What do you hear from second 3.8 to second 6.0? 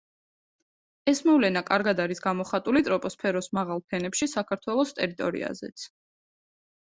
ფენებში საქართველოს ტერიტორიაზეც.